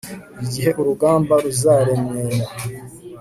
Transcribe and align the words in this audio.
igihe 0.45 0.69
urugamba 0.79 1.33
ruzaremera 1.43 2.45